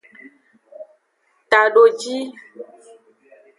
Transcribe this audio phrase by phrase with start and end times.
[1.49, 2.23] Tadojii.